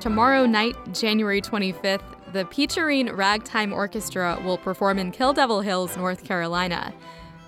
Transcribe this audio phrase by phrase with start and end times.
[0.00, 2.00] Tomorrow night, January 25th,
[2.32, 6.94] the Peacherine Ragtime Orchestra will perform in Kill Devil Hills, North Carolina.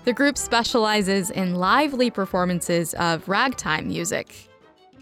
[0.05, 4.51] The group specializes in lively performances of ragtime music.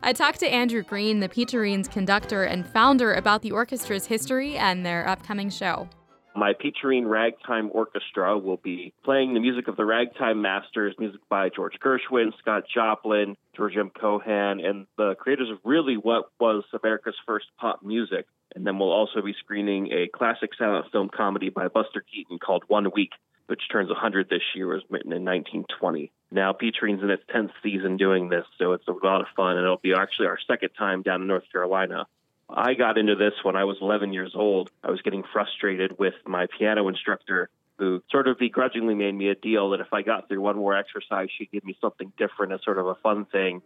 [0.01, 4.85] I talked to Andrew Greene, the Peacherine's conductor and founder, about the orchestra's history and
[4.85, 5.89] their upcoming show.
[6.35, 11.49] My Peacherine Ragtime Orchestra will be playing the music of the Ragtime Masters, music by
[11.49, 13.89] George Gershwin, Scott Joplin, George M.
[13.89, 18.27] Cohan, and the creators of really what was America's first pop music.
[18.55, 22.63] And then we'll also be screening a classic silent film comedy by Buster Keaton called
[22.67, 23.11] One Week,
[23.47, 26.11] which turns 100 this year, was written in 1920.
[26.31, 29.65] Now, Peacherine's in its 10th season doing this, so it's a lot of fun, and
[29.65, 32.05] it'll be actually our second time down in North Carolina.
[32.53, 34.69] I got into this when I was 11 years old.
[34.83, 39.35] I was getting frustrated with my piano instructor who sort of begrudgingly made me a
[39.35, 42.59] deal that if I got through one more exercise, she'd give me something different as
[42.63, 43.61] sort of a fun thing.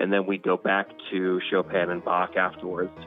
[0.00, 2.98] And then we'd go back to Chopin and Bach afterwards.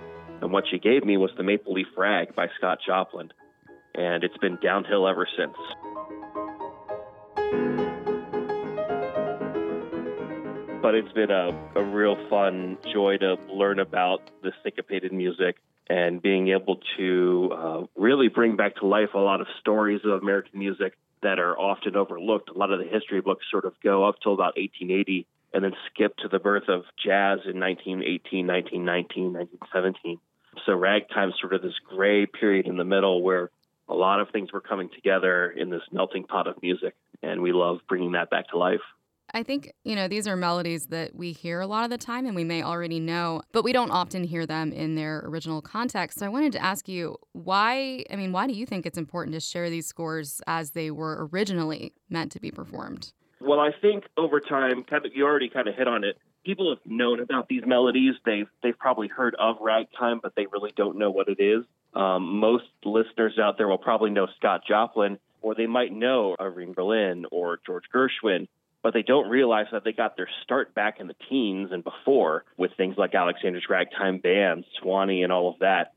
[0.42, 3.34] And what she gave me was the Maple Leaf Rag by Scott Joplin.
[3.96, 5.56] And it's been downhill ever since.
[10.84, 15.56] But it's been a, a real fun joy to learn about the syncopated music
[15.90, 20.22] and being able to uh, really bring back to life a lot of stories of
[20.22, 22.50] American music that are often overlooked.
[22.50, 25.72] A lot of the history books sort of go up till about 1880 and then
[25.90, 30.20] skip to the birth of jazz in 1918, 1919, 1917.
[30.66, 33.52] So ragtime's sort of this gray period in the middle where
[33.88, 37.54] a lot of things were coming together in this melting pot of music, and we
[37.54, 38.82] love bringing that back to life.
[39.36, 42.28] I think, you know, these are melodies that we hear a lot of the time
[42.28, 46.20] and we may already know, but we don't often hear them in their original context.
[46.20, 49.34] So I wanted to ask you why, I mean, why do you think it's important
[49.34, 53.12] to share these scores as they were originally meant to be performed?
[53.42, 56.18] Well, I think over time, you already kind of hit on it.
[56.46, 58.14] People have known about these melodies.
[58.26, 61.64] They've they've probably heard of ragtime, but they really don't know what it is.
[61.94, 66.74] Um, most listeners out there will probably know Scott Joplin, or they might know Irving
[66.74, 68.48] Berlin or George Gershwin
[68.84, 72.44] but they don't realize that they got their start back in the teens and before
[72.58, 75.94] with things like Alexander's Ragtime Band, Swanee, and all of that.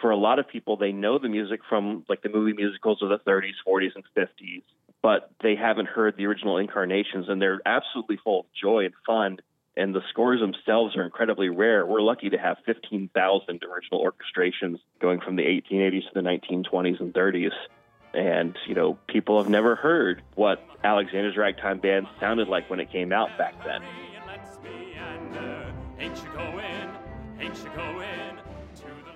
[0.00, 3.08] For a lot of people, they know the music from like the movie musicals of
[3.08, 4.62] the 30s, 40s, and 50s,
[5.02, 9.38] but they haven't heard the original incarnations, and they're absolutely full of joy and fun.
[9.76, 11.86] And the scores themselves are incredibly rare.
[11.86, 17.12] We're lucky to have 15,000 original orchestrations going from the 1880s to the 1920s and
[17.12, 17.50] 30s.
[18.14, 22.90] And, you know, people have never heard what Alexander's Ragtime Band sounded like when it
[22.90, 23.82] came out back then.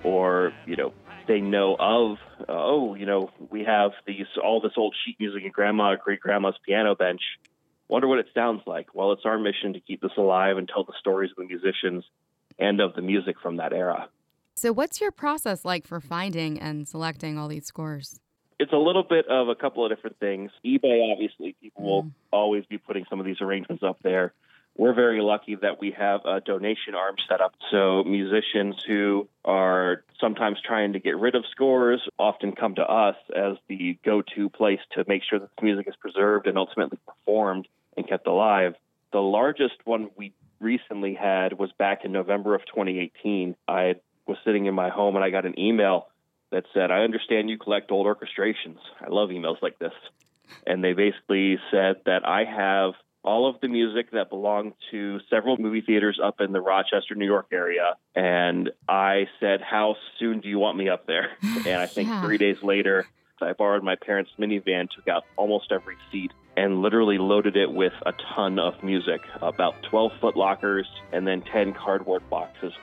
[0.03, 0.93] Or, you know,
[1.27, 5.43] they know of, uh, oh, you know, we have these all this old sheet music
[5.43, 7.21] in grandma, great grandma's piano bench.
[7.87, 8.93] Wonder what it sounds like.
[8.93, 12.03] Well, it's our mission to keep this alive and tell the stories of the musicians
[12.59, 14.09] and of the music from that era.
[14.55, 18.19] So, what's your process like for finding and selecting all these scores?
[18.59, 20.51] It's a little bit of a couple of different things.
[20.65, 21.85] eBay, obviously, people mm.
[21.85, 24.33] will always be putting some of these arrangements up there.
[24.75, 27.53] We're very lucky that we have a donation arm set up.
[27.69, 33.15] So musicians who are sometimes trying to get rid of scores often come to us
[33.35, 37.67] as the go-to place to make sure that the music is preserved and ultimately performed
[37.95, 38.73] and kept alive.
[39.11, 43.55] The largest one we recently had was back in November of 2018.
[43.67, 46.07] I was sitting in my home and I got an email
[46.53, 48.77] that said, I understand you collect old orchestrations.
[49.01, 49.93] I love emails like this.
[50.65, 52.93] And they basically said that I have
[53.23, 57.25] all of the music that belonged to several movie theaters up in the Rochester, New
[57.25, 57.95] York area.
[58.15, 61.31] And I said, How soon do you want me up there?
[61.65, 62.21] And I think yeah.
[62.21, 63.05] three days later,
[63.41, 67.93] I borrowed my parents' minivan, took out almost every seat, and literally loaded it with
[68.05, 72.73] a ton of music about 12 foot lockers and then 10 cardboard boxes.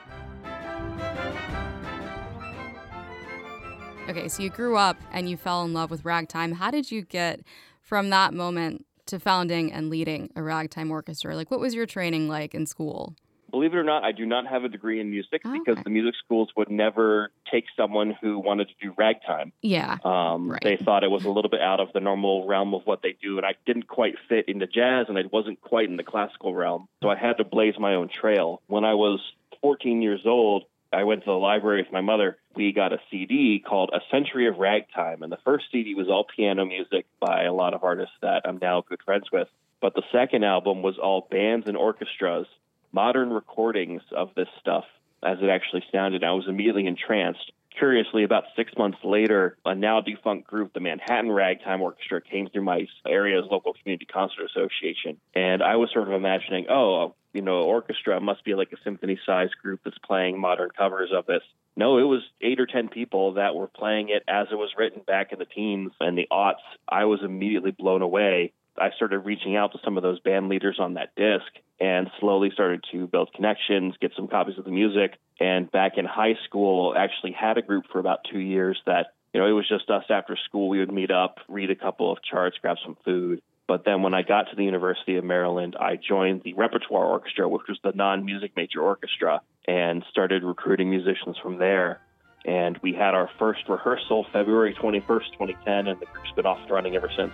[4.10, 6.50] Okay, so you grew up and you fell in love with ragtime.
[6.50, 7.42] How did you get
[7.80, 11.36] from that moment to founding and leading a ragtime orchestra?
[11.36, 13.14] Like, what was your training like in school?
[13.52, 15.90] Believe it or not, I do not have a degree in music oh, because the
[15.90, 19.52] music schools would never take someone who wanted to do ragtime.
[19.62, 19.98] Yeah.
[20.04, 20.60] Um, right.
[20.60, 23.16] They thought it was a little bit out of the normal realm of what they
[23.22, 26.52] do, and I didn't quite fit into jazz, and I wasn't quite in the classical
[26.52, 26.88] realm.
[27.00, 28.60] So I had to blaze my own trail.
[28.66, 29.20] When I was
[29.62, 32.38] 14 years old, I went to the library with my mother.
[32.56, 36.24] We got a CD called A Century of Ragtime, and the first CD was all
[36.24, 39.48] piano music by a lot of artists that I'm now good friends with.
[39.80, 42.46] But the second album was all bands and orchestras,
[42.92, 44.84] modern recordings of this stuff
[45.22, 46.24] as it actually sounded.
[46.24, 47.52] I was immediately entranced.
[47.78, 52.64] Curiously, about six months later, a now defunct group, the Manhattan Ragtime Orchestra, came through
[52.64, 55.20] my area's local community concert association.
[55.34, 59.18] And I was sort of imagining, oh, you know, orchestra must be like a symphony
[59.24, 61.42] sized group that's playing modern covers of this.
[61.76, 65.02] No, it was eight or 10 people that were playing it as it was written
[65.06, 66.54] back in the teens and the aughts.
[66.88, 68.52] I was immediately blown away.
[68.78, 71.46] I started reaching out to some of those band leaders on that disc
[71.78, 75.14] and slowly started to build connections, get some copies of the music.
[75.38, 79.40] And back in high school, actually had a group for about two years that, you
[79.40, 80.68] know, it was just us after school.
[80.68, 83.42] We would meet up, read a couple of charts, grab some food.
[83.70, 87.48] But then when I got to the University of Maryland, I joined the Repertoire Orchestra,
[87.48, 92.00] which was the non music major orchestra, and started recruiting musicians from there.
[92.44, 96.70] And we had our first rehearsal February 21st, 2010, and the group's been off and
[96.72, 97.32] running ever since.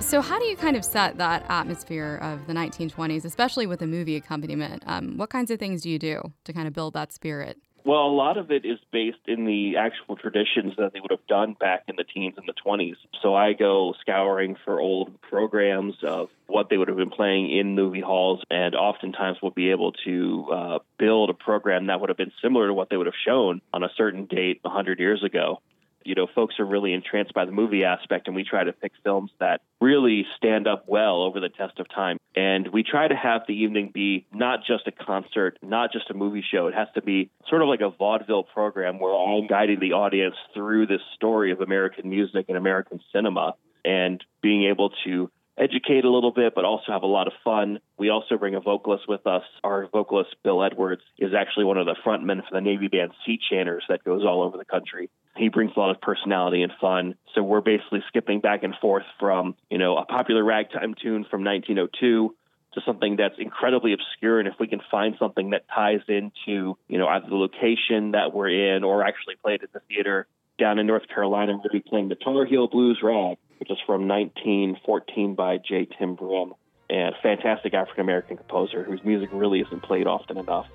[0.00, 3.86] So, how do you kind of set that atmosphere of the 1920s, especially with a
[3.86, 4.82] movie accompaniment?
[4.84, 7.56] Um, what kinds of things do you do to kind of build that spirit?
[7.84, 11.26] Well, a lot of it is based in the actual traditions that they would have
[11.26, 12.94] done back in the teens and the 20s.
[13.22, 17.74] So I go scouring for old programs of what they would have been playing in
[17.74, 22.16] movie halls, and oftentimes we'll be able to uh, build a program that would have
[22.16, 25.60] been similar to what they would have shown on a certain date 100 years ago
[26.04, 28.92] you know, folks are really entranced by the movie aspect, and we try to pick
[29.04, 32.18] films that really stand up well over the test of time.
[32.34, 36.14] And we try to have the evening be not just a concert, not just a
[36.14, 36.66] movie show.
[36.66, 40.36] It has to be sort of like a vaudeville program where I'm guiding the audience
[40.54, 45.30] through this story of American music and American cinema and being able to
[45.62, 47.78] educate a little bit, but also have a lot of fun.
[47.98, 49.42] We also bring a vocalist with us.
[49.62, 53.38] Our vocalist, Bill Edwards, is actually one of the frontmen for the Navy band Sea
[53.50, 55.10] Chanters that goes all over the country.
[55.36, 57.14] He brings a lot of personality and fun.
[57.34, 61.44] So we're basically skipping back and forth from, you know, a popular ragtime tune from
[61.44, 62.34] 1902
[62.74, 64.38] to something that's incredibly obscure.
[64.38, 68.34] And if we can find something that ties into, you know, either the location that
[68.34, 70.26] we're in or actually played at the theater
[70.58, 74.08] down in North Carolina, to be playing the Tar Heel Blues Rag, which is from
[74.08, 75.86] 1914 by J.
[75.96, 76.52] Tim Brymn,
[76.90, 80.66] and fantastic African American composer whose music really isn't played often enough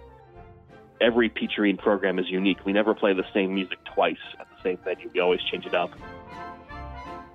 [1.01, 2.65] every Peacherine program is unique.
[2.65, 5.09] We never play the same music twice at the same venue.
[5.13, 5.91] We always change it up.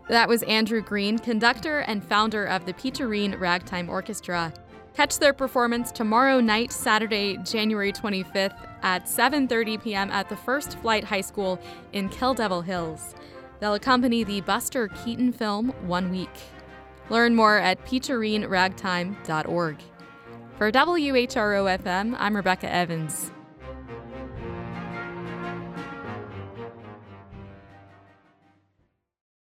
[0.09, 4.53] That was Andrew Greene, conductor and founder of the Peacherine Ragtime Orchestra.
[4.95, 10.11] Catch their performance tomorrow night, Saturday, January 25th at 7:30 p.m.
[10.11, 11.59] at the First Flight High School
[11.93, 13.15] in Kill Devil Hills.
[13.63, 16.37] They'll accompany the Buster Keaton film One Week.
[17.11, 19.77] Learn more at peacherineragtime.org.
[20.59, 23.31] For WHRO FM, I'm Rebecca Evans.